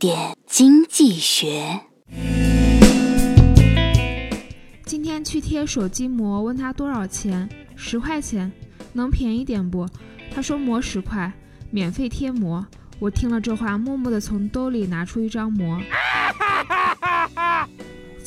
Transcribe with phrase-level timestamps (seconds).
[0.00, 1.78] 点经济学。
[4.86, 7.46] 今天去贴手机膜，问他多少钱？
[7.76, 8.50] 十块钱，
[8.94, 9.86] 能便宜点不？
[10.34, 11.30] 他说膜十块，
[11.70, 12.66] 免费贴膜。
[12.98, 15.78] 我听了这话，默默地从兜里拿出一张膜。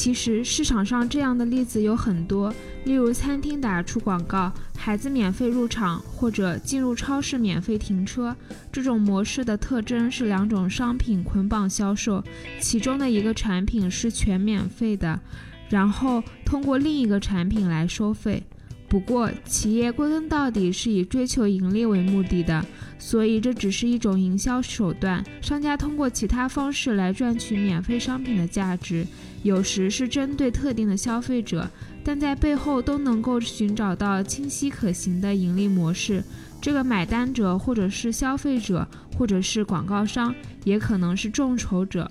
[0.00, 2.50] 其实市场上这样的例子有很多，
[2.84, 8.34] 例如餐厅打出广告，孩子免费入场，或者进入超市免费停车。
[8.72, 12.24] 这种模式的特征是两种商品捆绑销售，
[12.58, 15.20] 其中的一个产品是全免费的，
[15.68, 18.42] 然后通过另一个产品来收费。
[18.90, 22.66] 不过，企业归根到底是以追求盈利为目的的，
[22.98, 25.24] 所以这只是一种营销手段。
[25.40, 29.06] 商家通过其他方式来赚取免费商品的价值，
[29.44, 31.70] 有时是针对特定的消费者，
[32.02, 36.24] 但在背后都能够寻找到清晰可行的盈利模式。
[36.60, 40.34] 这个买单者或者是消费者，或者是广告商，
[40.64, 42.10] 也可能是众筹者。